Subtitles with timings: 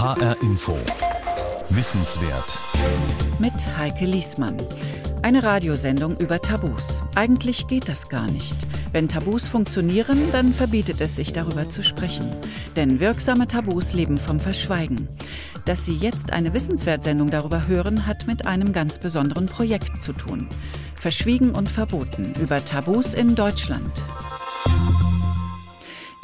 [0.00, 0.76] HR Info.
[1.68, 2.58] Wissenswert.
[3.38, 4.56] Mit Heike Liesmann.
[5.22, 7.00] Eine Radiosendung über Tabus.
[7.14, 8.66] Eigentlich geht das gar nicht.
[8.90, 12.34] Wenn Tabus funktionieren, dann verbietet es sich darüber zu sprechen.
[12.74, 15.08] Denn wirksame Tabus leben vom Verschweigen.
[15.64, 20.48] Dass Sie jetzt eine Wissenswertsendung darüber hören, hat mit einem ganz besonderen Projekt zu tun.
[20.96, 24.02] Verschwiegen und verboten über Tabus in Deutschland.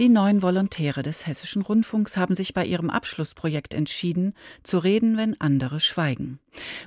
[0.00, 5.38] Die neun Volontäre des Hessischen Rundfunks haben sich bei ihrem Abschlussprojekt entschieden, zu reden, wenn
[5.42, 6.38] andere schweigen.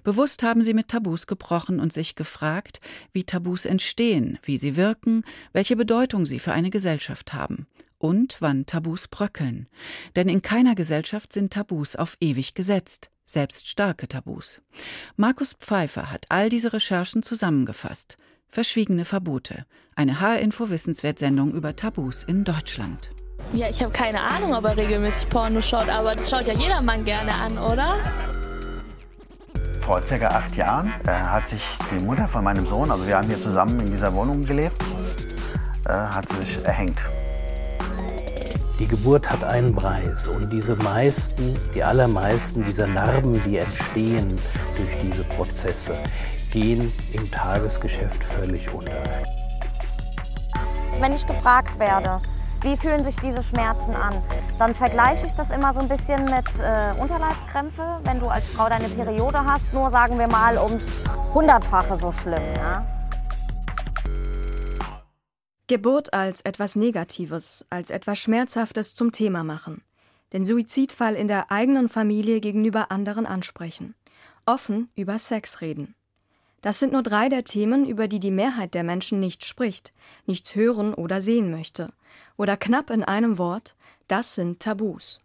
[0.03, 5.23] Bewusst haben sie mit Tabus gebrochen und sich gefragt, wie Tabus entstehen, wie sie wirken,
[5.51, 7.67] welche Bedeutung sie für eine Gesellschaft haben
[7.99, 9.69] und wann Tabus bröckeln.
[10.15, 14.59] Denn in keiner Gesellschaft sind Tabus auf ewig gesetzt, selbst starke Tabus.
[15.17, 18.17] Markus Pfeiffer hat all diese Recherchen zusammengefasst.
[18.53, 19.65] Verschwiegene Verbote.
[19.95, 23.09] Eine HR-Info-Wissenswertsendung über Tabus in Deutschland.
[23.51, 27.03] Ja, ich habe keine Ahnung, ob er regelmäßig Porno schaut, aber das schaut ja jedermann
[27.03, 27.95] gerne an, oder?
[29.81, 30.27] Vor ca.
[30.27, 33.79] acht Jahren äh, hat sich die Mutter von meinem Sohn, also wir haben hier zusammen
[33.79, 34.77] in dieser Wohnung gelebt,
[35.87, 37.01] äh, hat sich erhängt.
[38.77, 44.39] Die Geburt hat einen Preis und diese meisten, die allermeisten dieser Narben, die entstehen
[44.77, 45.95] durch diese Prozesse,
[46.53, 49.03] gehen im Tagesgeschäft völlig unter.
[50.99, 52.21] Wenn ich gefragt werde,
[52.61, 54.21] wie fühlen sich diese Schmerzen an,
[54.59, 57.99] dann vergleiche ich das immer so ein bisschen mit äh, Unterleibskrämpfe.
[58.03, 60.85] Wenn du als Frau deine Periode hast, nur sagen wir mal ums
[61.33, 62.43] Hundertfache so schlimm.
[62.55, 62.85] Ja?
[65.65, 69.81] Geburt als etwas Negatives, als etwas Schmerzhaftes zum Thema machen.
[70.33, 73.95] Den Suizidfall in der eigenen Familie gegenüber anderen ansprechen.
[74.45, 75.95] Offen über Sex reden.
[76.63, 79.91] Das sind nur drei der Themen, über die die Mehrheit der Menschen nicht spricht,
[80.25, 81.87] nichts hören oder sehen möchte.
[82.37, 83.75] Oder knapp in einem Wort,
[84.07, 85.17] das sind Tabus.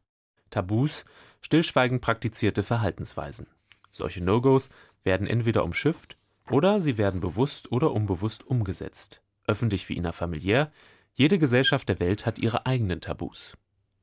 [0.51, 1.05] Tabus,
[1.41, 3.47] stillschweigend praktizierte Verhaltensweisen.
[3.93, 4.69] Solche No-Gos
[5.05, 6.17] werden entweder umschifft
[6.51, 9.23] oder sie werden bewusst oder unbewusst umgesetzt.
[9.47, 10.73] Öffentlich wie innerfamiliär,
[11.15, 13.57] jede Gesellschaft der Welt hat ihre eigenen Tabus.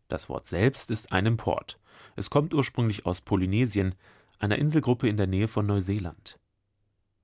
[0.07, 1.79] Das Wort selbst ist ein Import.
[2.15, 3.93] Es kommt ursprünglich aus Polynesien,
[4.39, 6.39] einer Inselgruppe in der Nähe von Neuseeland.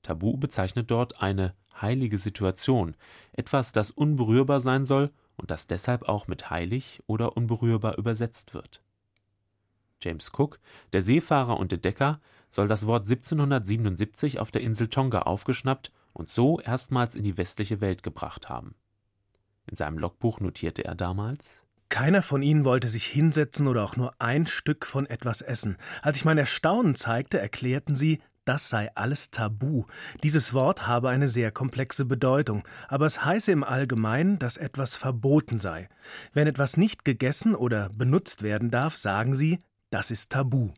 [0.01, 2.95] Tabu bezeichnet dort eine heilige Situation,
[3.33, 8.81] etwas, das unberührbar sein soll und das deshalb auch mit heilig oder unberührbar übersetzt wird.
[10.01, 10.59] James Cook,
[10.93, 12.19] der Seefahrer und Entdecker,
[12.49, 17.81] soll das Wort 1777 auf der Insel Tonga aufgeschnappt und so erstmals in die westliche
[17.81, 18.75] Welt gebracht haben.
[19.67, 24.13] In seinem Logbuch notierte er damals keiner von ihnen wollte sich hinsetzen oder auch nur
[24.17, 25.75] ein Stück von etwas essen.
[26.01, 29.85] Als ich mein Erstaunen zeigte, erklärten sie, das sei alles tabu.
[30.23, 35.59] Dieses Wort habe eine sehr komplexe Bedeutung, aber es heiße im Allgemeinen, dass etwas verboten
[35.59, 35.89] sei.
[36.33, 39.59] Wenn etwas nicht gegessen oder benutzt werden darf, sagen sie,
[39.89, 40.71] das ist tabu.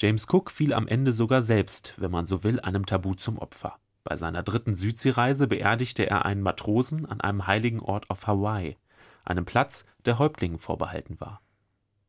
[0.00, 3.78] James Cook fiel am Ende sogar selbst, wenn man so will, einem Tabu zum Opfer.
[4.02, 8.76] Bei seiner dritten Südseereise beerdigte er einen Matrosen an einem heiligen Ort auf Hawaii,
[9.24, 11.40] einem Platz, der Häuptlingen vorbehalten war.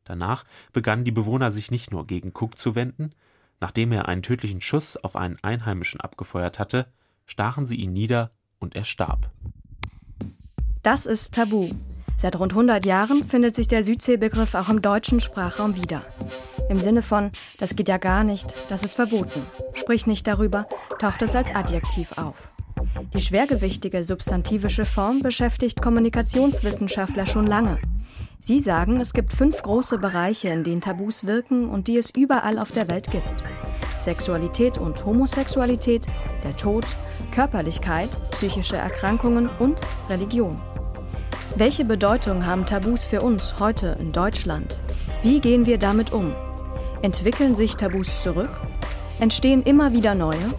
[0.03, 3.11] Danach begannen die Bewohner sich nicht nur gegen Cook zu wenden,
[3.65, 6.85] Nachdem er einen tödlichen Schuss auf einen Einheimischen abgefeuert hatte,
[7.25, 9.31] stachen sie ihn nieder und er starb.
[10.83, 11.71] Das ist Tabu.
[12.15, 16.05] Seit rund 100 Jahren findet sich der Südseebegriff auch im deutschen Sprachraum wieder.
[16.69, 19.41] Im Sinne von, das geht ja gar nicht, das ist verboten.
[19.73, 20.67] Sprich nicht darüber,
[20.99, 22.51] taucht es als Adjektiv auf.
[23.15, 27.79] Die schwergewichtige substantivische Form beschäftigt Kommunikationswissenschaftler schon lange.
[28.47, 32.59] Sie sagen, es gibt fünf große Bereiche, in denen Tabus wirken und die es überall
[32.59, 33.44] auf der Welt gibt.
[33.97, 36.06] Sexualität und Homosexualität,
[36.44, 36.85] der Tod,
[37.31, 40.56] Körperlichkeit, psychische Erkrankungen und Religion.
[41.56, 44.83] Welche Bedeutung haben Tabus für uns heute in Deutschland?
[45.23, 46.31] Wie gehen wir damit um?
[47.01, 48.62] Entwickeln sich Tabus zurück?
[49.19, 50.53] Entstehen immer wieder neue?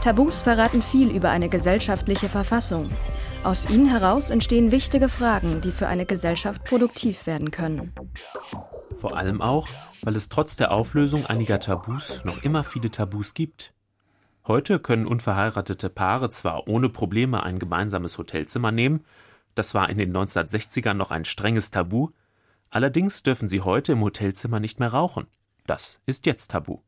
[0.00, 2.88] Tabus verraten viel über eine gesellschaftliche Verfassung.
[3.44, 7.94] Aus ihnen heraus entstehen wichtige Fragen, die für eine Gesellschaft produktiv werden können.
[8.96, 9.68] Vor allem auch,
[10.02, 13.72] weil es trotz der Auflösung einiger Tabus noch immer viele Tabus gibt.
[14.46, 19.04] Heute können unverheiratete Paare zwar ohne Probleme ein gemeinsames Hotelzimmer nehmen,
[19.54, 22.10] das war in den 1960ern noch ein strenges Tabu,
[22.70, 25.26] allerdings dürfen sie heute im Hotelzimmer nicht mehr rauchen.
[25.66, 26.78] Das ist jetzt Tabu.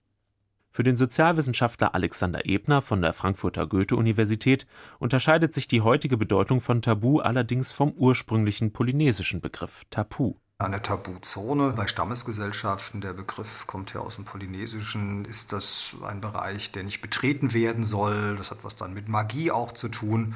[0.73, 4.69] Für den Sozialwissenschaftler Alexander Ebner von der Frankfurter Goethe-Universität
[5.01, 10.35] unterscheidet sich die heutige Bedeutung von Tabu allerdings vom ursprünglichen polynesischen Begriff Tapu.
[10.59, 16.71] Eine Tabuzone bei Stammesgesellschaften, der Begriff kommt ja aus dem Polynesischen, ist das ein Bereich,
[16.71, 18.37] der nicht betreten werden soll.
[18.37, 20.35] Das hat was dann mit Magie auch zu tun.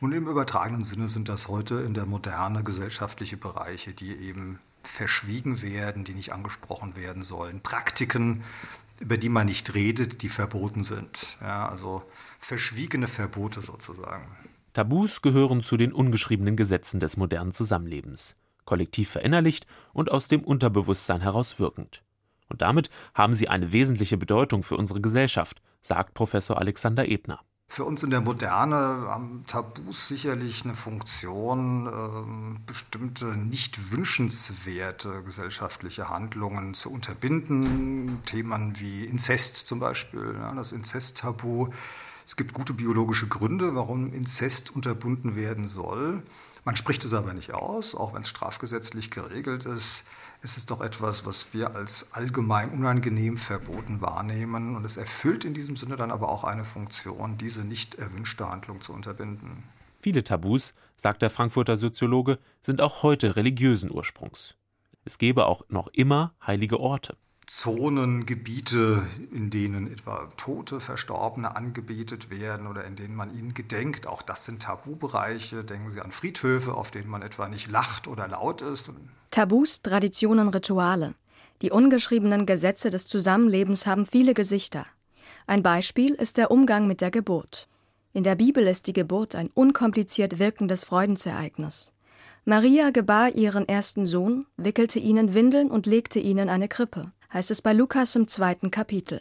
[0.00, 5.60] Und im übertragenen Sinne sind das heute in der Moderne gesellschaftliche Bereiche, die eben verschwiegen
[5.62, 7.60] werden, die nicht angesprochen werden sollen.
[7.60, 8.44] Praktiken,
[9.00, 11.36] über die man nicht redet, die verboten sind.
[11.40, 12.02] Ja, also
[12.38, 14.24] verschwiegene Verbote sozusagen.
[14.72, 21.20] Tabus gehören zu den ungeschriebenen Gesetzen des modernen Zusammenlebens, kollektiv verinnerlicht und aus dem Unterbewusstsein
[21.20, 22.02] heraus wirkend.
[22.48, 27.40] Und damit haben sie eine wesentliche Bedeutung für unsere Gesellschaft, sagt Professor Alexander Ebner.
[27.68, 36.08] Für uns in der Moderne haben Tabus sicherlich eine Funktion, äh, bestimmte nicht wünschenswerte gesellschaftliche
[36.08, 38.22] Handlungen zu unterbinden.
[38.26, 41.68] Themen wie Inzest zum Beispiel, das Inzesttabu.
[42.26, 46.22] Es gibt gute biologische Gründe, warum Inzest unterbunden werden soll.
[46.64, 50.04] Man spricht es aber nicht aus, auch wenn es strafgesetzlich geregelt ist.
[50.44, 54.76] Es ist doch etwas, was wir als allgemein unangenehm verboten wahrnehmen.
[54.76, 58.82] Und es erfüllt in diesem Sinne dann aber auch eine Funktion, diese nicht erwünschte Handlung
[58.82, 59.62] zu unterbinden.
[60.02, 64.54] Viele Tabus, sagt der Frankfurter Soziologe, sind auch heute religiösen Ursprungs.
[65.06, 67.16] Es gebe auch noch immer heilige Orte.
[67.46, 74.06] Zonen, Gebiete, in denen etwa Tote, Verstorbene angebetet werden oder in denen man ihnen gedenkt.
[74.06, 75.62] Auch das sind Tabubereiche.
[75.62, 78.90] Denken Sie an Friedhöfe, auf denen man etwa nicht lacht oder laut ist.
[79.30, 81.14] Tabus, Traditionen, Rituale.
[81.60, 84.84] Die ungeschriebenen Gesetze des Zusammenlebens haben viele Gesichter.
[85.46, 87.68] Ein Beispiel ist der Umgang mit der Geburt.
[88.14, 91.92] In der Bibel ist die Geburt ein unkompliziert wirkendes Freudensereignis.
[92.46, 97.60] Maria gebar ihren ersten Sohn, wickelte ihnen Windeln und legte ihnen eine Krippe heißt es
[97.60, 99.20] bei Lukas im zweiten Kapitel.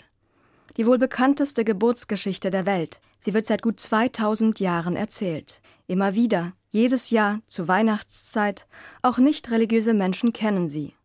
[0.77, 3.01] Die wohl bekannteste Geburtsgeschichte der Welt.
[3.19, 5.61] Sie wird seit gut 2000 Jahren erzählt.
[5.87, 8.67] Immer wieder, jedes Jahr, zur Weihnachtszeit,
[9.01, 10.95] auch nicht religiöse Menschen kennen sie.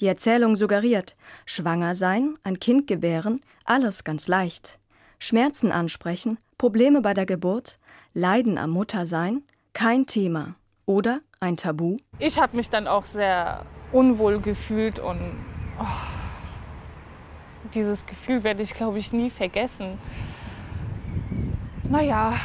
[0.00, 1.16] Die Erzählung suggeriert,
[1.46, 4.78] schwanger sein, ein Kind gebären, alles ganz leicht.
[5.18, 7.78] Schmerzen ansprechen, Probleme bei der Geburt,
[8.12, 9.42] Leiden am Muttersein,
[9.72, 10.54] kein Thema.
[10.84, 11.96] Oder ein Tabu?
[12.18, 15.18] Ich habe mich dann auch sehr unwohl gefühlt und
[15.80, 16.15] oh,
[17.74, 19.98] dieses Gefühl werde ich, glaube ich, nie vergessen.
[21.84, 22.38] Naja.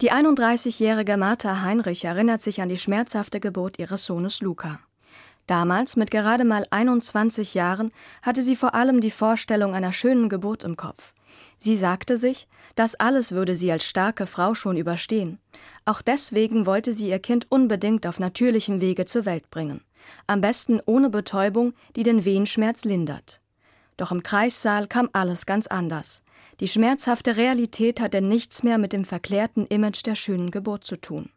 [0.00, 4.80] Die 31-jährige Martha Heinrich erinnert sich an die schmerzhafte Geburt ihres Sohnes Luca.
[5.46, 7.90] Damals, mit gerade mal 21 Jahren,
[8.22, 11.12] hatte sie vor allem die Vorstellung einer schönen Geburt im Kopf.
[11.58, 15.38] Sie sagte sich, das alles würde sie als starke Frau schon überstehen.
[15.84, 19.82] Auch deswegen wollte sie ihr Kind unbedingt auf natürlichem Wege zur Welt bringen.
[20.26, 23.40] Am besten ohne Betäubung, die den Wehenschmerz lindert.
[24.00, 26.22] Doch im Kreissaal kam alles ganz anders.
[26.60, 31.28] Die schmerzhafte Realität hatte nichts mehr mit dem verklärten Image der schönen Geburt zu tun.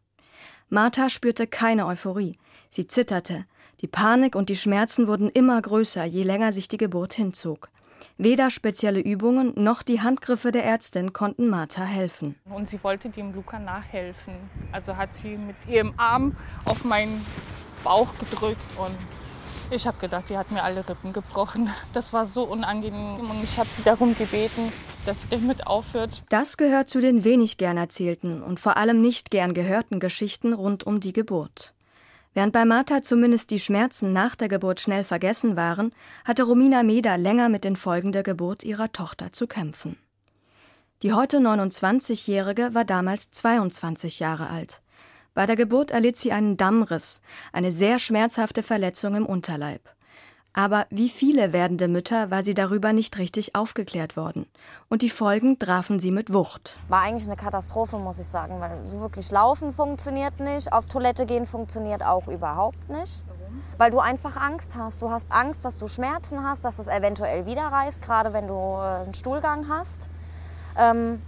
[0.70, 2.38] Martha spürte keine Euphorie.
[2.70, 3.44] Sie zitterte.
[3.82, 7.70] Die Panik und die Schmerzen wurden immer größer, je länger sich die Geburt hinzog.
[8.18, 12.38] Weder spezielle Übungen noch die Handgriffe der Ärztin konnten Martha helfen.
[12.46, 14.36] Und sie wollte dem Luca nachhelfen.
[14.72, 17.26] Also hat sie mit ihrem Arm auf meinen
[17.84, 18.96] Bauch gedrückt und
[19.74, 21.70] ich habe gedacht, die hat mir alle Rippen gebrochen.
[21.94, 24.72] Das war so unangenehm und ich habe sie darum gebeten,
[25.06, 26.24] dass sie damit aufhört.
[26.30, 30.84] Das gehört zu den wenig gern erzählten und vor allem nicht gern gehörten Geschichten rund
[30.86, 31.74] um die Geburt.
[32.36, 35.92] Während bei Martha zumindest die Schmerzen nach der Geburt schnell vergessen waren,
[36.26, 39.98] hatte Romina Meder länger mit den Folgen der Geburt ihrer Tochter zu kämpfen.
[41.04, 44.83] Die heute 29-Jährige war damals 22 Jahre alt.
[45.34, 47.22] Bei der Geburt erlitt sie einen Dammriss,
[47.52, 49.82] eine sehr schmerzhafte Verletzung im Unterleib.
[50.56, 54.46] Aber wie viele werdende Mütter war sie darüber nicht richtig aufgeklärt worden.
[54.88, 56.76] Und die Folgen trafen sie mit Wucht.
[56.88, 61.26] War eigentlich eine Katastrophe, muss ich sagen, weil so wirklich laufen funktioniert nicht, auf Toilette
[61.26, 63.26] gehen funktioniert auch überhaupt nicht.
[63.78, 65.02] Weil du einfach Angst hast.
[65.02, 68.54] Du hast Angst, dass du Schmerzen hast, dass es eventuell wieder reißt, gerade wenn du
[68.54, 70.12] äh, einen Stuhlgang hast.
[70.78, 71.22] Ähm,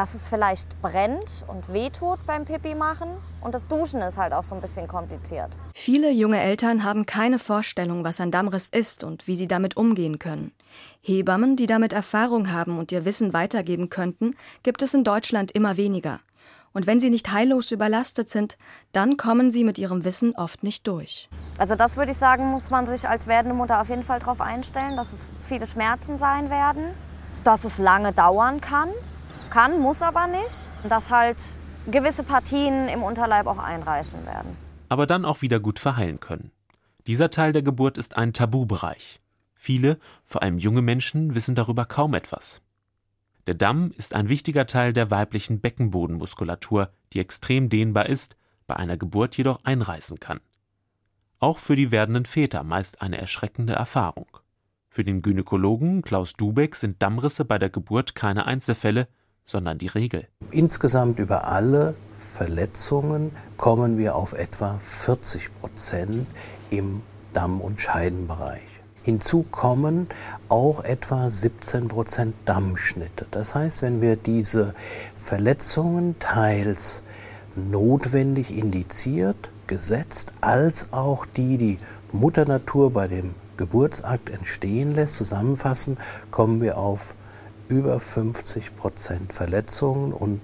[0.00, 3.18] dass es vielleicht brennt und wehtut beim Pipi machen.
[3.42, 5.58] Und das Duschen ist halt auch so ein bisschen kompliziert.
[5.74, 10.18] Viele junge Eltern haben keine Vorstellung, was ein Dammriss ist und wie sie damit umgehen
[10.18, 10.52] können.
[11.02, 15.76] Hebammen, die damit Erfahrung haben und ihr Wissen weitergeben könnten, gibt es in Deutschland immer
[15.76, 16.20] weniger.
[16.72, 18.56] Und wenn sie nicht heillos überlastet sind,
[18.92, 21.28] dann kommen sie mit ihrem Wissen oft nicht durch.
[21.58, 24.40] Also das würde ich sagen, muss man sich als werdende Mutter auf jeden Fall darauf
[24.40, 26.84] einstellen, dass es viele Schmerzen sein werden,
[27.44, 28.88] dass es lange dauern kann
[29.50, 30.72] kann, muss aber nicht.
[30.88, 31.36] Dass halt
[31.90, 34.56] gewisse Partien im Unterleib auch einreißen werden.
[34.88, 36.50] Aber dann auch wieder gut verheilen können.
[37.06, 39.20] Dieser Teil der Geburt ist ein Tabubereich.
[39.54, 42.62] Viele, vor allem junge Menschen, wissen darüber kaum etwas.
[43.46, 48.96] Der Damm ist ein wichtiger Teil der weiblichen Beckenbodenmuskulatur, die extrem dehnbar ist, bei einer
[48.96, 50.40] Geburt jedoch einreißen kann.
[51.40, 54.28] Auch für die werdenden Väter meist eine erschreckende Erfahrung.
[54.88, 59.08] Für den Gynäkologen Klaus Dubeck sind Dammrisse bei der Geburt keine Einzelfälle,
[59.44, 60.26] sondern die Regel.
[60.50, 66.26] Insgesamt über alle Verletzungen kommen wir auf etwa 40 Prozent
[66.70, 68.62] im Damm- und Scheidenbereich.
[69.02, 70.08] Hinzu kommen
[70.48, 73.26] auch etwa 17 Prozent Dammschnitte.
[73.30, 74.74] Das heißt, wenn wir diese
[75.14, 77.02] Verletzungen teils
[77.56, 81.78] notwendig indiziert, gesetzt, als auch die, die
[82.12, 85.96] Mutter Natur bei dem Geburtsakt entstehen lässt, zusammenfassen,
[86.30, 87.14] kommen wir auf
[87.70, 90.40] über 50 Prozent Verletzungen und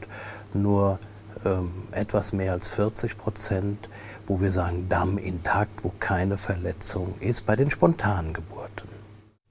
[0.54, 0.98] nur
[1.44, 3.88] ähm, etwas mehr als 40 Prozent
[4.26, 8.88] wo wir sagen Damm intakt, wo keine Verletzung ist, bei den spontanen Geburten.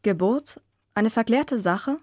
[0.03, 0.61] Geburt?
[0.93, 1.97] Eine verklärte Sache?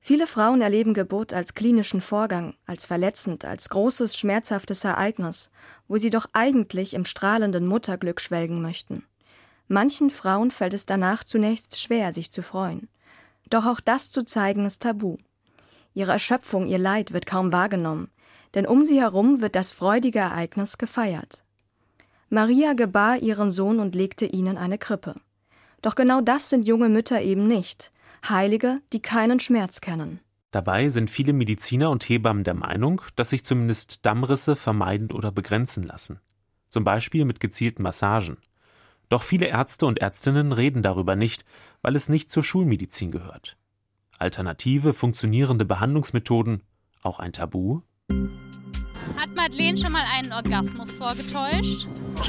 [0.00, 5.50] Viele Frauen erleben Geburt als klinischen Vorgang, als verletzend, als großes, schmerzhaftes Ereignis,
[5.86, 9.04] wo sie doch eigentlich im strahlenden Mutterglück schwelgen möchten.
[9.66, 12.88] Manchen Frauen fällt es danach zunächst schwer, sich zu freuen.
[13.50, 15.16] Doch auch das zu zeigen ist tabu.
[15.94, 18.10] Ihre Erschöpfung, ihr Leid wird kaum wahrgenommen,
[18.54, 21.44] denn um sie herum wird das freudige Ereignis gefeiert.
[22.30, 25.14] Maria gebar ihren Sohn und legte ihn in eine Krippe.
[25.80, 27.92] Doch genau das sind junge Mütter eben nicht.
[28.28, 30.20] Heilige, die keinen Schmerz kennen.
[30.50, 35.82] Dabei sind viele Mediziner und Hebammen der Meinung, dass sich zumindest Dammrisse vermeiden oder begrenzen
[35.82, 36.20] lassen.
[36.68, 38.38] Zum Beispiel mit gezielten Massagen.
[39.08, 41.44] Doch viele Ärzte und Ärztinnen reden darüber nicht,
[41.82, 43.56] weil es nicht zur Schulmedizin gehört.
[44.18, 46.62] Alternative, funktionierende Behandlungsmethoden,
[47.02, 47.80] auch ein Tabu?
[49.16, 51.88] Hat Madeleine schon mal einen Orgasmus vorgetäuscht?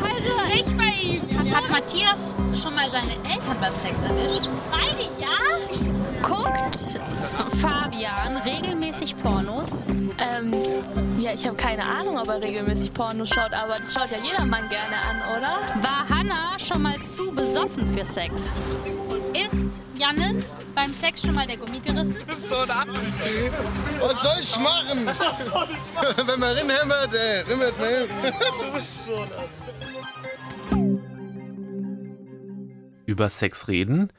[0.00, 1.22] also nicht bei ihm.
[1.30, 1.56] Ja.
[1.56, 4.48] Hat Matthias schon mal seine Eltern beim Sex erwischt?
[4.70, 5.99] Beide ja.
[6.22, 7.00] Guckt
[7.60, 9.78] Fabian regelmäßig Pornos?
[10.18, 10.54] Ähm,
[11.18, 14.44] ja, ich habe keine Ahnung, ob er regelmäßig Pornos schaut, aber das schaut ja jeder
[14.44, 15.60] Mann gerne an, oder?
[15.82, 18.42] War Hannah schon mal zu besoffen für Sex?
[19.34, 22.16] Ist Jannis beim Sex schon mal der Gummi gerissen?
[22.26, 22.68] Das ist so ein.
[24.00, 25.06] Was soll ich machen?
[25.06, 26.14] Was soll ich machen?
[26.26, 28.08] Wenn man rinhämmert, ey, rimmert, ne?
[28.60, 31.00] Du bist so ein
[33.06, 34.12] Über Sex reden?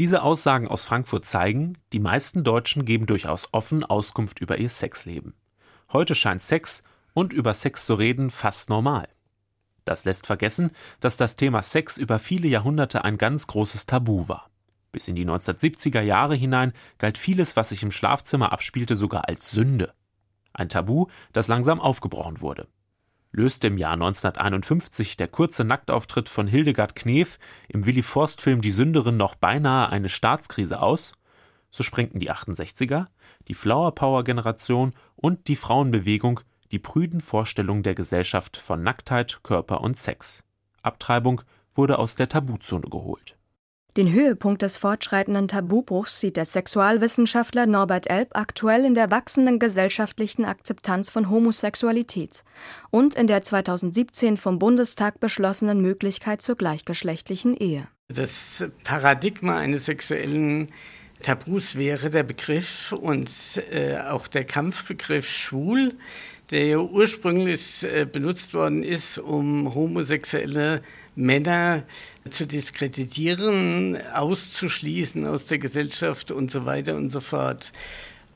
[0.00, 5.34] Diese Aussagen aus Frankfurt zeigen, die meisten Deutschen geben durchaus offen Auskunft über ihr Sexleben.
[5.92, 9.08] Heute scheint Sex und über Sex zu reden fast normal.
[9.84, 14.48] Das lässt vergessen, dass das Thema Sex über viele Jahrhunderte ein ganz großes Tabu war.
[14.90, 19.50] Bis in die 1970er Jahre hinein galt vieles, was sich im Schlafzimmer abspielte, sogar als
[19.50, 19.92] Sünde.
[20.54, 22.68] Ein Tabu, das langsam aufgebrochen wurde.
[23.32, 29.16] Löste im Jahr 1951 der kurze Nacktauftritt von Hildegard Knef im Willy Forst-Film Die Sünderin
[29.16, 31.12] noch beinahe eine Staatskrise aus,
[31.70, 33.06] so sprengten die 68er,
[33.46, 36.40] die Flower Power Generation und die Frauenbewegung
[36.72, 40.44] die prüden Vorstellungen der Gesellschaft von Nacktheit, Körper und Sex.
[40.82, 41.42] Abtreibung
[41.74, 43.36] wurde aus der Tabuzone geholt.
[43.96, 50.44] Den Höhepunkt des fortschreitenden Tabubruchs sieht der Sexualwissenschaftler Norbert Elb aktuell in der wachsenden gesellschaftlichen
[50.44, 52.44] Akzeptanz von Homosexualität
[52.90, 57.88] und in der 2017 vom Bundestag beschlossenen Möglichkeit zur gleichgeschlechtlichen Ehe.
[58.06, 60.68] Das Paradigma eines sexuellen
[61.20, 63.30] Tabus wäre der Begriff und
[63.72, 65.94] äh, auch der Kampfbegriff schwul,
[66.50, 70.80] der ja ursprünglich äh, benutzt worden ist, um homosexuelle
[71.14, 71.84] Männer
[72.30, 77.72] zu diskreditieren, auszuschließen aus der Gesellschaft und so weiter und so fort.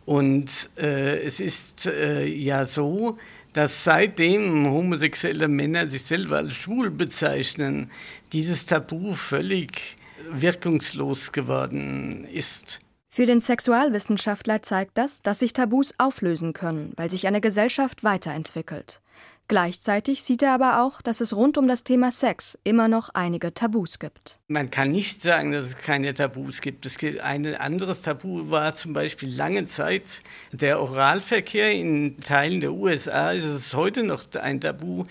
[0.07, 3.19] Und äh, es ist äh, ja so,
[3.55, 7.91] dass seitdem homosexuelle Männer sich selber als schwul bezeichnen,
[8.33, 9.97] dieses Tabu völlig
[10.31, 12.81] wirkungslos geworden ist.
[13.09, 19.01] Für den Sexualwissenschaftler zeigt das, dass sich Tabus auflösen können, weil sich eine Gesellschaft weiterentwickelt.
[19.47, 23.53] Gleichzeitig sieht er aber auch, dass es rund um das Thema Sex immer noch einige
[23.53, 24.39] Tabus gibt.
[24.49, 26.87] Man kann nicht sagen, dass es keine Tabus gibt.
[26.87, 30.23] Es gibt ein anderes Tabu war zum Beispiel lange Zeit
[30.53, 31.73] der Oralverkehr.
[31.73, 35.05] In Teilen der USA ist es heute noch ein Tabu.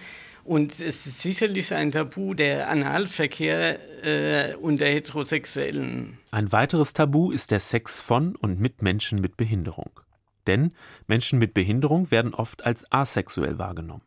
[0.44, 6.18] Und es ist sicherlich ein Tabu der Analverkehr äh, unter Heterosexuellen.
[6.32, 9.92] Ein weiteres Tabu ist der Sex von und mit Menschen mit Behinderung.
[10.48, 10.74] Denn
[11.08, 14.02] Menschen mit Behinderung werden oft als asexuell wahrgenommen.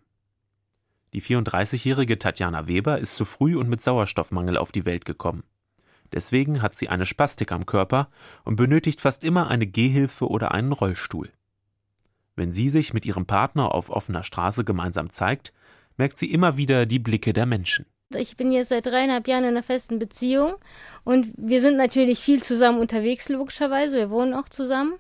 [1.13, 5.45] Die 34-jährige Tatjana Weber ist zu früh und mit Sauerstoffmangel auf die Welt gekommen.
[6.13, 8.09] Deswegen hat sie eine Spastik am Körper
[8.45, 11.31] und benötigt fast immer eine Gehhilfe oder einen Rollstuhl.
[12.37, 15.53] Wenn sie sich mit ihrem Partner auf offener Straße gemeinsam zeigt,
[15.97, 17.87] merkt sie immer wieder die Blicke der Menschen.
[18.15, 20.55] Ich bin jetzt seit dreieinhalb Jahren in einer festen Beziehung
[21.03, 23.97] und wir sind natürlich viel zusammen unterwegs, logischerweise.
[23.97, 24.95] Wir wohnen auch zusammen.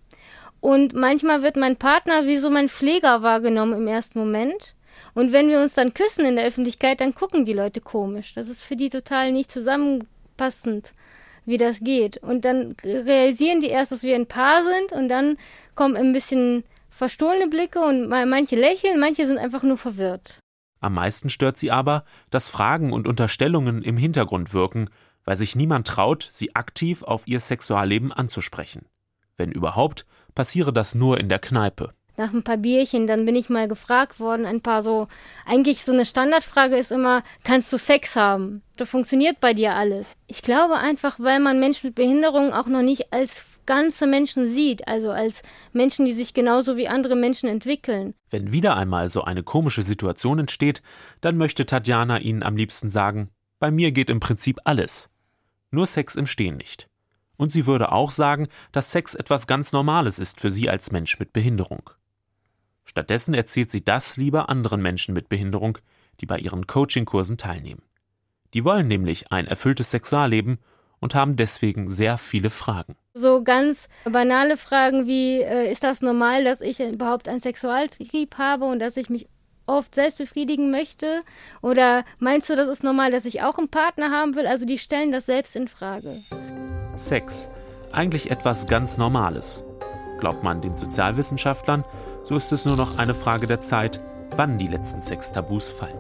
[0.61, 4.76] Und manchmal wird mein Partner wie so mein Pfleger wahrgenommen im ersten Moment.
[5.15, 8.35] Und wenn wir uns dann küssen in der Öffentlichkeit, dann gucken die Leute komisch.
[8.35, 10.93] Das ist für die total nicht zusammenpassend,
[11.45, 12.19] wie das geht.
[12.19, 15.39] Und dann realisieren die erst, dass wir ein Paar sind und dann
[15.75, 20.41] kommen ein bisschen verstohlene Blicke und manche lächeln, manche sind einfach nur verwirrt.
[20.81, 24.89] Am meisten stört sie aber, dass Fragen und Unterstellungen im Hintergrund wirken,
[25.25, 28.87] weil sich niemand traut, sie aktiv auf ihr Sexualleben anzusprechen.
[29.37, 31.93] Wenn überhaupt, passiere das nur in der Kneipe.
[32.17, 35.09] Nach ein paar Bierchen, dann bin ich mal gefragt worden, ein paar so,
[35.45, 38.63] eigentlich so eine Standardfrage ist immer, kannst du Sex haben?
[38.77, 40.17] Da funktioniert bei dir alles.
[40.27, 44.89] Ich glaube einfach, weil man Menschen mit Behinderung auch noch nicht als ganze Menschen sieht,
[44.89, 45.43] also als
[45.73, 48.15] Menschen, die sich genauso wie andere Menschen entwickeln.
[48.31, 50.83] Wenn wieder einmal so eine komische Situation entsteht,
[51.21, 55.11] dann möchte Tatjana Ihnen am liebsten sagen, bei mir geht im Prinzip alles.
[55.71, 56.89] Nur Sex im Stehen nicht.
[57.37, 61.19] Und sie würde auch sagen, dass Sex etwas ganz Normales ist für sie als Mensch
[61.19, 61.91] mit Behinderung.
[62.87, 65.77] Stattdessen erzählt sie das lieber anderen Menschen mit Behinderung,
[66.21, 67.83] die bei ihren Coachingkursen teilnehmen.
[68.55, 70.59] Die wollen nämlich ein erfülltes Sexualleben
[71.01, 72.97] und haben deswegen sehr viele Fragen.
[73.13, 78.65] So ganz banale Fragen wie, äh, ist das normal, dass ich überhaupt einen Sexualtrieb habe
[78.65, 79.29] und dass ich mich
[79.67, 81.23] oft selbst befriedigen möchte?
[81.61, 84.47] Oder meinst du, das ist normal, dass ich auch einen Partner haben will?
[84.47, 86.17] Also die stellen das selbst in Frage.
[86.95, 87.51] Sex,
[87.93, 89.65] eigentlich etwas ganz Normales.
[90.19, 91.85] Glaubt man den Sozialwissenschaftlern,
[92.27, 94.01] so ist es nur noch eine Frage der Zeit,
[94.35, 95.97] wann die letzten Sextabus fallen.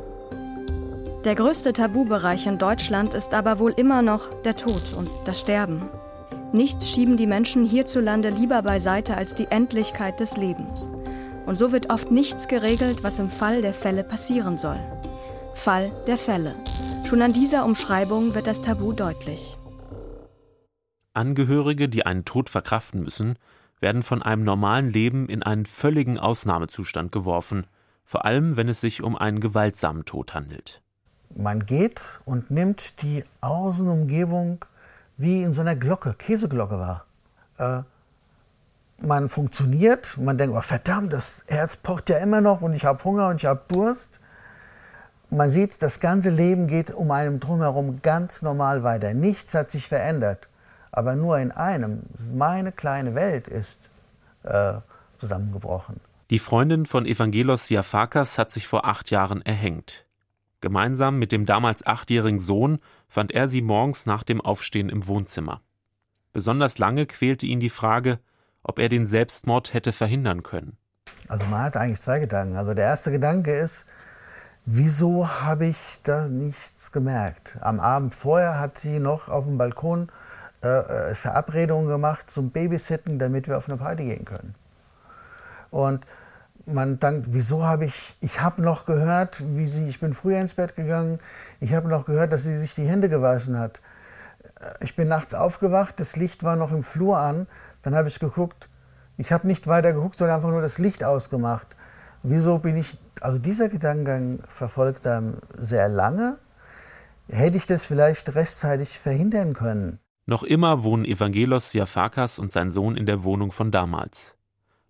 [1.24, 5.88] Der größte Tabubereich in Deutschland ist aber wohl immer noch der Tod und das Sterben.
[6.52, 10.90] Nichts schieben die Menschen hierzulande lieber beiseite als die Endlichkeit des Lebens.
[11.46, 14.80] Und so wird oft nichts geregelt, was im Fall der Fälle passieren soll.
[15.54, 16.54] Fall der Fälle.
[17.04, 19.56] Schon an dieser Umschreibung wird das Tabu deutlich.
[21.14, 23.38] Angehörige, die einen Tod verkraften müssen,
[23.80, 27.66] werden von einem normalen Leben in einen völligen Ausnahmezustand geworfen,
[28.04, 30.82] vor allem wenn es sich um einen gewaltsamen Tod handelt.
[31.34, 34.64] Man geht und nimmt die Außenumgebung
[35.16, 37.06] wie in so einer Glocke, Käseglocke war.
[37.58, 37.82] Äh,
[38.98, 43.02] man funktioniert, man denkt, oh verdammt, das Herz pocht ja immer noch und ich habe
[43.04, 44.20] Hunger und ich habe Durst.
[45.28, 49.12] Man sieht, das ganze Leben geht um einem drumherum ganz normal weiter.
[49.12, 50.48] Nichts hat sich verändert.
[50.96, 53.90] Aber nur in einem, meine kleine Welt ist
[54.44, 54.76] äh,
[55.20, 56.00] zusammengebrochen.
[56.30, 60.06] Die Freundin von Evangelos Siafakas hat sich vor acht Jahren erhängt.
[60.62, 65.60] Gemeinsam mit dem damals achtjährigen Sohn fand er sie morgens nach dem Aufstehen im Wohnzimmer.
[66.32, 68.18] Besonders lange quälte ihn die Frage,
[68.62, 70.78] ob er den Selbstmord hätte verhindern können.
[71.28, 72.56] Also man hat eigentlich zwei Gedanken.
[72.56, 73.84] Also der erste Gedanke ist,
[74.64, 77.58] wieso habe ich da nichts gemerkt?
[77.60, 80.08] Am Abend vorher hat sie noch auf dem Balkon
[80.66, 84.54] äh, äh Verabredungen gemacht zum Babysitten, damit wir auf eine Party gehen können.
[85.70, 86.06] Und
[86.66, 90.54] man denkt, wieso habe ich, ich habe noch gehört, wie sie, ich bin früher ins
[90.54, 91.20] Bett gegangen,
[91.60, 93.80] ich habe noch gehört, dass sie sich die Hände gewaschen hat.
[94.80, 97.46] Ich bin nachts aufgewacht, das Licht war noch im Flur an,
[97.82, 98.68] dann habe ich geguckt,
[99.16, 101.68] ich habe nicht weiter geguckt, sondern einfach nur das Licht ausgemacht.
[102.22, 106.38] Wieso bin ich, also dieser Gedankengang verfolgt einem sehr lange.
[107.28, 110.00] Hätte ich das vielleicht rechtzeitig verhindern können?
[110.26, 114.36] Noch immer wohnen Evangelos Siafakas und sein Sohn in der Wohnung von damals.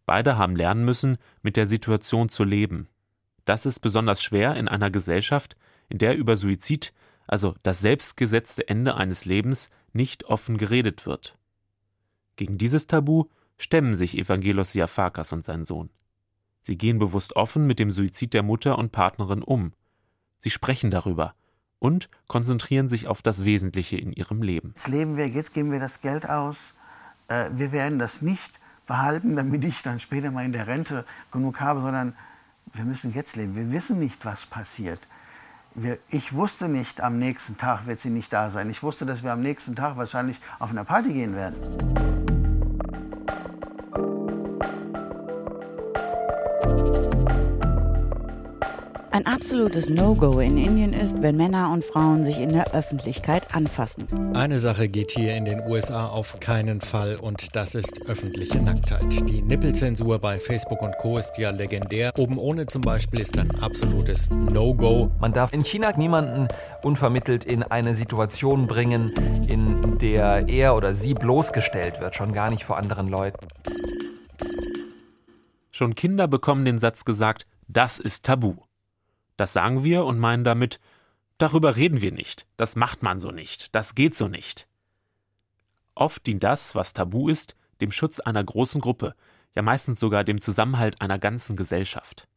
[0.06, 2.88] Beide haben lernen müssen, mit der Situation zu leben.
[3.44, 5.56] Das ist besonders schwer in einer Gesellschaft,
[5.90, 6.94] in der über Suizid,
[7.26, 11.36] also das selbstgesetzte Ende eines Lebens, nicht offen geredet wird.
[12.36, 13.26] Gegen dieses Tabu
[13.58, 15.90] stemmen sich Evangelos Siafakas und sein Sohn.
[16.62, 19.72] Sie gehen bewusst offen mit dem Suizid der Mutter und Partnerin um.
[20.38, 21.34] Sie sprechen darüber
[21.78, 24.70] und konzentrieren sich auf das Wesentliche in ihrem Leben.
[24.76, 26.74] Jetzt leben wir, jetzt geben wir das Geld aus.
[27.28, 31.60] Äh, wir werden das nicht behalten, damit ich dann später mal in der Rente genug
[31.60, 32.14] habe, sondern
[32.72, 33.56] wir müssen jetzt leben.
[33.56, 35.00] Wir wissen nicht, was passiert.
[36.08, 38.70] Ich wusste nicht, am nächsten Tag wird sie nicht da sein.
[38.70, 42.15] Ich wusste, dass wir am nächsten Tag wahrscheinlich auf eine Party gehen werden.
[49.16, 54.06] Ein absolutes No-Go in Indien ist, wenn Männer und Frauen sich in der Öffentlichkeit anfassen.
[54.34, 59.26] Eine Sache geht hier in den USA auf keinen Fall und das ist öffentliche Nacktheit.
[59.26, 61.16] Die Nippelzensur bei Facebook und Co.
[61.16, 62.12] ist ja legendär.
[62.18, 65.10] Oben ohne zum Beispiel ist ein absolutes No-Go.
[65.18, 66.48] Man darf in China niemanden
[66.82, 69.14] unvermittelt in eine Situation bringen,
[69.48, 73.46] in der er oder sie bloßgestellt wird, schon gar nicht vor anderen Leuten.
[75.70, 78.65] Schon Kinder bekommen den Satz gesagt, das ist tabu.
[79.36, 80.80] Das sagen wir und meinen damit,
[81.38, 84.68] darüber reden wir nicht, das macht man so nicht, das geht so nicht.
[85.94, 89.14] Oft dient das, was tabu ist, dem Schutz einer großen Gruppe,
[89.54, 92.28] ja meistens sogar dem Zusammenhalt einer ganzen Gesellschaft.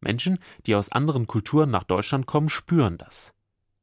[0.00, 3.34] Menschen, die aus anderen Kulturen nach Deutschland kommen, spüren das.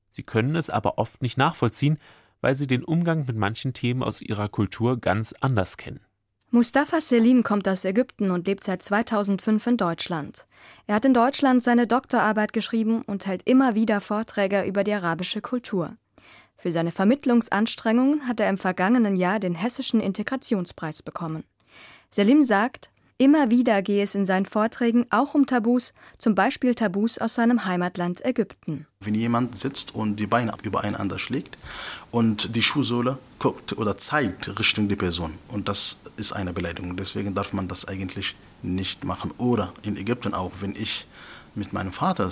[0.09, 1.97] Sie können es aber oft nicht nachvollziehen,
[2.39, 6.01] weil sie den Umgang mit manchen Themen aus ihrer Kultur ganz anders kennen.
[6.55, 10.45] Mustafa Selim kommt aus Ägypten und lebt seit 2005 in Deutschland.
[10.85, 15.41] Er hat in Deutschland seine Doktorarbeit geschrieben und hält immer wieder Vorträge über die arabische
[15.41, 15.97] Kultur.
[16.55, 21.43] Für seine Vermittlungsanstrengungen hat er im vergangenen Jahr den Hessischen Integrationspreis bekommen.
[22.11, 22.91] Selim sagt,
[23.23, 27.63] immer wieder gehe es in seinen Vorträgen auch um Tabus, zum Beispiel Tabus aus seinem
[27.65, 28.85] Heimatland Ägypten.
[28.99, 31.57] Wenn jemand sitzt und die Beine übereinander schlägt
[32.11, 37.33] und die Schuhsohle guckt oder zeigt Richtung die Person und das ist eine Beleidigung, deswegen
[37.33, 39.31] darf man das eigentlich nicht machen.
[39.37, 41.07] Oder in Ägypten auch, wenn ich
[41.55, 42.29] mit meinem Vater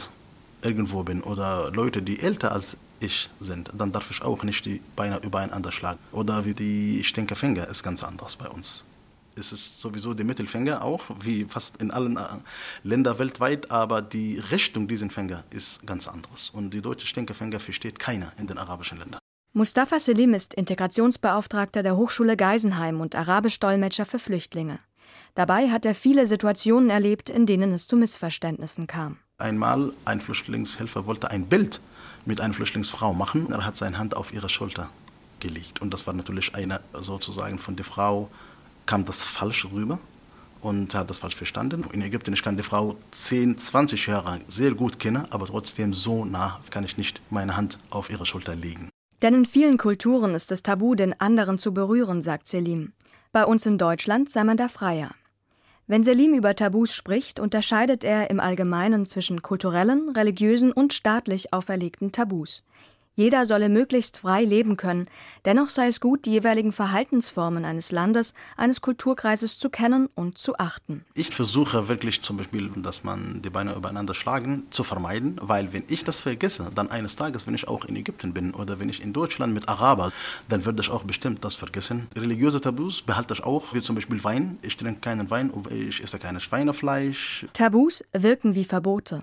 [0.61, 4.81] irgendwo bin oder Leute, die älter als ich sind, dann darf ich auch nicht die
[4.95, 5.99] Beine übereinander schlagen.
[6.11, 8.85] Oder wie die Stinkefinger ist ganz anders bei uns
[9.35, 12.21] es ist sowieso der Mittelfinger auch, wie fast in allen äh,
[12.83, 16.49] Ländern weltweit, aber die Richtung dieser Finger ist ganz anders.
[16.51, 19.19] Und die deutsche Stinkefinger versteht keiner in den arabischen Ländern.
[19.53, 24.79] Mustafa Selim ist Integrationsbeauftragter der Hochschule Geisenheim und Arabisch-Dolmetscher für Flüchtlinge.
[25.35, 29.17] Dabei hat er viele Situationen erlebt, in denen es zu Missverständnissen kam.
[29.37, 31.81] Einmal ein Flüchtlingshelfer wollte ein Bild
[32.25, 33.51] mit einer Flüchtlingsfrau machen.
[33.51, 34.89] Er hat seine Hand auf ihre Schulter
[35.39, 35.81] gelegt.
[35.81, 38.29] Und das war natürlich eine sozusagen von der Frau
[38.85, 39.99] kam das falsch rüber
[40.61, 41.83] und hat das falsch verstanden.
[41.91, 46.25] In Ägypten, ich kann die Frau 10, 20 Jahre sehr gut kennen, aber trotzdem so
[46.25, 48.89] nah kann ich nicht meine Hand auf ihre Schulter legen.
[49.21, 52.93] Denn in vielen Kulturen ist es tabu, den anderen zu berühren, sagt Selim.
[53.31, 55.11] Bei uns in Deutschland sei man da freier.
[55.87, 62.11] Wenn Selim über Tabus spricht, unterscheidet er im Allgemeinen zwischen kulturellen, religiösen und staatlich auferlegten
[62.11, 62.63] Tabus.
[63.21, 65.05] Jeder solle möglichst frei leben können.
[65.45, 70.57] Dennoch sei es gut, die jeweiligen Verhaltensformen eines Landes, eines Kulturkreises zu kennen und zu
[70.57, 71.05] achten.
[71.13, 75.83] Ich versuche wirklich zum Beispiel, dass man die Beine übereinander schlagen, zu vermeiden, weil wenn
[75.87, 79.03] ich das vergesse, dann eines Tages, wenn ich auch in Ägypten bin oder wenn ich
[79.03, 80.11] in Deutschland mit Araber,
[80.49, 82.07] dann würde ich auch bestimmt das vergessen.
[82.15, 84.57] Religiöse Tabus behalte ich auch, wie zum Beispiel Wein.
[84.63, 87.45] Ich trinke keinen Wein, ich esse kein Schweinefleisch.
[87.53, 89.19] Tabus wirken wie Verbote.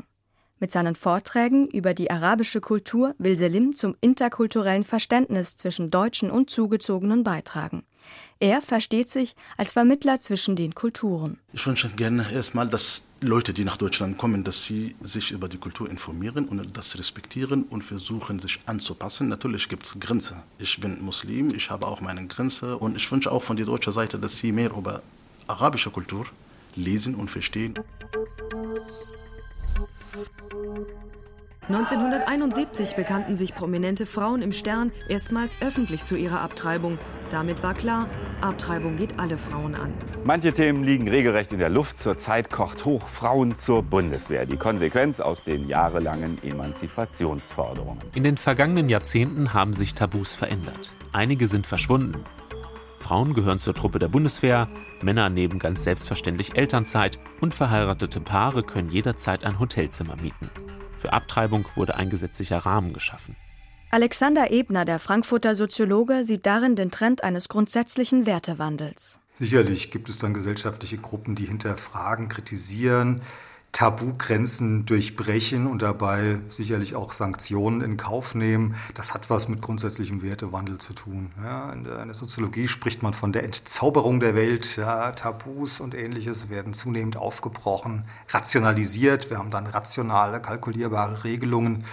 [0.60, 6.50] Mit seinen Vorträgen über die arabische Kultur will Selim zum interkulturellen Verständnis zwischen Deutschen und
[6.50, 7.84] Zugezogenen beitragen.
[8.40, 11.38] Er versteht sich als Vermittler zwischen den Kulturen.
[11.52, 15.58] Ich wünsche gerne erstmal, dass Leute, die nach Deutschland kommen, dass sie sich über die
[15.58, 19.28] Kultur informieren und das respektieren und versuchen, sich anzupassen.
[19.28, 20.42] Natürlich gibt es Grenzen.
[20.58, 23.92] Ich bin Muslim, ich habe auch meine Grenze und ich wünsche auch von der deutschen
[23.92, 25.02] Seite, dass sie mehr über
[25.46, 26.26] arabische Kultur
[26.74, 27.74] lesen und verstehen.
[31.68, 36.98] 1971 bekannten sich prominente Frauen im Stern erstmals öffentlich zu ihrer Abtreibung.
[37.30, 38.08] Damit war klar,
[38.40, 39.92] Abtreibung geht alle Frauen an.
[40.24, 41.98] Manche Themen liegen regelrecht in der Luft.
[41.98, 44.46] Zurzeit kocht hoch Frauen zur Bundeswehr.
[44.46, 47.98] Die Konsequenz aus den jahrelangen Emanzipationsforderungen.
[48.14, 50.92] In den vergangenen Jahrzehnten haben sich Tabus verändert.
[51.12, 52.24] Einige sind verschwunden.
[53.00, 54.68] Frauen gehören zur Truppe der Bundeswehr,
[55.02, 60.50] Männer nehmen ganz selbstverständlich Elternzeit und verheiratete Paare können jederzeit ein Hotelzimmer mieten.
[60.98, 63.36] Für Abtreibung wurde ein gesetzlicher Rahmen geschaffen.
[63.90, 69.18] Alexander Ebner, der Frankfurter Soziologe, sieht darin den Trend eines grundsätzlichen Wertewandels.
[69.32, 73.22] Sicherlich gibt es dann gesellschaftliche Gruppen, die hinterfragen, kritisieren,
[73.72, 78.74] Tabugrenzen durchbrechen und dabei sicherlich auch Sanktionen in Kauf nehmen.
[78.94, 81.30] Das hat was mit grundsätzlichem Wertewandel zu tun.
[81.44, 84.76] Ja, in, der, Soziologie spricht man von der Entzauberung der Welt.
[84.76, 89.30] Ja, Tabus und ähnliches werden zunehmend aufgebrochen, rationalisiert.
[89.30, 91.84] Wir haben dann rationale, kalkulierbare Regelungen.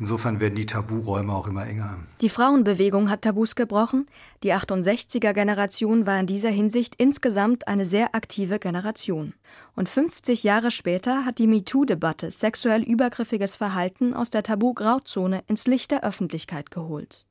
[0.00, 1.96] Insofern werden die Taburäume auch immer enger.
[2.20, 4.06] Die Frauenbewegung hat Tabus gebrochen.
[4.44, 9.34] Die 68er-Generation war in dieser Hinsicht insgesamt eine sehr aktive Generation.
[9.74, 15.90] Und 50 Jahre später hat die MeToo-Debatte sexuell übergriffiges Verhalten aus der Tabu-Grauzone ins Licht
[15.90, 17.26] der Öffentlichkeit geholt.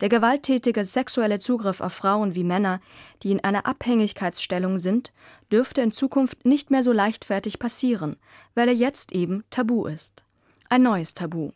[0.00, 2.80] Der gewalttätige sexuelle Zugriff auf Frauen wie Männer,
[3.22, 5.12] die in einer Abhängigkeitsstellung sind,
[5.52, 8.16] dürfte in Zukunft nicht mehr so leichtfertig passieren,
[8.54, 10.24] weil er jetzt eben tabu ist.
[10.70, 11.50] Ein neues Tabu.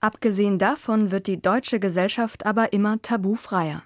[0.00, 3.82] Abgesehen davon wird die deutsche Gesellschaft aber immer tabufreier.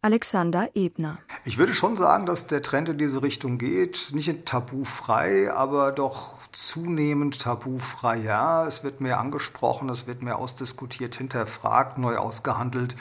[0.00, 1.18] Alexander Ebner.
[1.44, 4.10] Ich würde schon sagen, dass der Trend in diese Richtung geht.
[4.12, 8.18] Nicht tabufrei, aber doch zunehmend tabufrei.
[8.18, 12.94] Ja, es wird mehr angesprochen, es wird mehr ausdiskutiert, hinterfragt, neu ausgehandelt.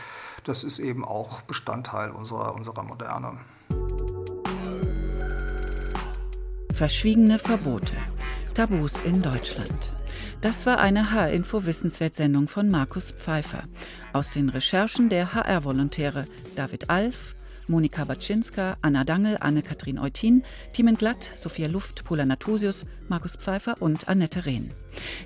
[0.43, 3.38] Das ist eben auch Bestandteil unserer, unserer Moderne.
[6.73, 7.95] Verschwiegene Verbote.
[8.57, 9.91] Tabus in Deutschland.
[10.41, 13.61] Das war eine H-Info-Wissenswertsendung von Markus Pfeiffer
[14.13, 17.35] aus den Recherchen der HR-Volontäre David Alf,
[17.67, 24.08] Monika Baczynska, Anna Dangel, Anne-Kathrin Eutin, Timen Glatt, Sophia Luft, Pola Natusius, Markus Pfeiffer und
[24.08, 24.71] Annette Rehn.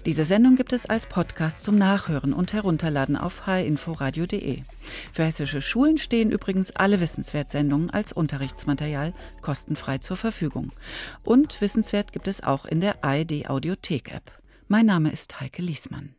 [0.06, 4.62] Diese Sendung gibt es als Podcast zum Nachhören und Herunterladen auf hinforadio.de.
[5.14, 10.72] Für hessische Schulen stehen übrigens alle Wissenswertsendungen als Unterrichtsmaterial kostenfrei zur Verfügung.
[11.24, 14.32] Und Wissenswert gibt es auch in der ARD Audiothek App.
[14.68, 16.16] Mein Name ist Heike Liesmann.